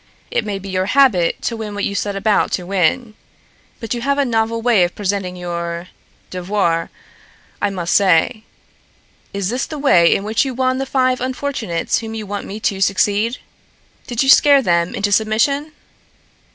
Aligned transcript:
It 0.31 0.43
may 0.45 0.57
be 0.57 0.67
your 0.67 0.87
habit 0.97 1.43
to 1.43 1.55
win 1.55 1.75
what 1.75 1.85
you 1.85 1.93
set 1.93 2.15
about 2.15 2.51
to 2.53 2.65
win. 2.65 3.13
But 3.79 3.93
you 3.93 4.01
have 4.01 4.17
a 4.17 4.25
novel 4.25 4.59
way 4.59 4.83
of 4.83 4.95
presenting 4.95 5.35
your 5.35 5.89
devoire, 6.31 6.89
I 7.61 7.69
must 7.69 7.93
say. 7.93 8.41
Is 9.31 9.49
this 9.49 9.67
the 9.67 9.77
way 9.77 10.15
in 10.15 10.23
which 10.23 10.43
you 10.43 10.55
won 10.55 10.79
the 10.79 10.87
five 10.87 11.21
unfortunates 11.21 11.99
whom 11.99 12.15
you 12.15 12.25
want 12.25 12.47
me 12.47 12.59
to 12.61 12.81
succeed? 12.81 13.37
Did 14.07 14.23
you 14.23 14.29
scare 14.29 14.63
them 14.63 14.95
into 14.95 15.11
submission?" 15.11 15.71